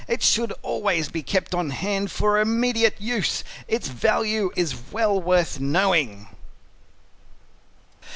It 0.07 0.23
should 0.23 0.51
always 0.63 1.09
be 1.09 1.21
kept 1.21 1.53
on 1.53 1.69
hand 1.69 2.09
for 2.09 2.39
immediate 2.39 2.99
use. 2.99 3.43
Its 3.67 3.87
value 3.87 4.49
is 4.55 4.91
well 4.91 5.21
worth 5.21 5.59
knowing. 5.59 6.27